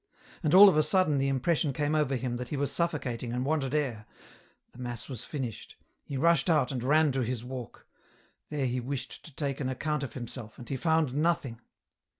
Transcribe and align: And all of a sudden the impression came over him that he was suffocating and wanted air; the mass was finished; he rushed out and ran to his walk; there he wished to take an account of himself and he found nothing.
And 0.41 0.55
all 0.55 0.67
of 0.67 0.77
a 0.77 0.81
sudden 0.81 1.19
the 1.19 1.27
impression 1.27 1.73
came 1.73 1.93
over 1.93 2.15
him 2.15 2.37
that 2.37 2.47
he 2.47 2.57
was 2.57 2.71
suffocating 2.71 3.31
and 3.31 3.45
wanted 3.45 3.75
air; 3.75 4.07
the 4.71 4.79
mass 4.79 5.07
was 5.07 5.23
finished; 5.23 5.75
he 6.05 6.17
rushed 6.17 6.49
out 6.49 6.71
and 6.71 6.83
ran 6.83 7.11
to 7.11 7.19
his 7.21 7.43
walk; 7.43 7.85
there 8.49 8.65
he 8.65 8.79
wished 8.79 9.23
to 9.25 9.35
take 9.35 9.59
an 9.59 9.69
account 9.69 10.01
of 10.01 10.13
himself 10.15 10.57
and 10.57 10.69
he 10.69 10.75
found 10.75 11.13
nothing. 11.13 11.61